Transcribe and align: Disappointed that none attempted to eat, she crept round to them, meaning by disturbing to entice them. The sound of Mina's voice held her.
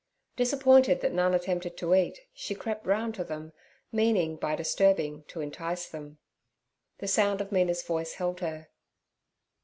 Disappointed 0.35 1.01
that 1.01 1.13
none 1.13 1.35
attempted 1.35 1.77
to 1.77 1.93
eat, 1.93 2.21
she 2.33 2.55
crept 2.55 2.87
round 2.87 3.13
to 3.13 3.23
them, 3.23 3.53
meaning 3.91 4.35
by 4.35 4.55
disturbing 4.55 5.25
to 5.25 5.41
entice 5.41 5.85
them. 5.87 6.17
The 6.97 7.07
sound 7.07 7.39
of 7.39 7.51
Mina's 7.51 7.83
voice 7.83 8.13
held 8.13 8.39
her. 8.39 8.69